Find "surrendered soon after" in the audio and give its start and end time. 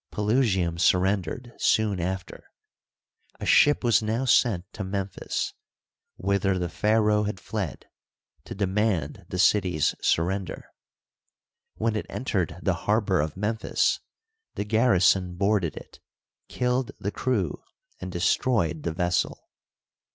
0.79-2.45